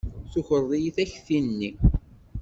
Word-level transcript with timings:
Tukreḍ-iyi 0.31 0.91
takti-nni. 0.97 1.71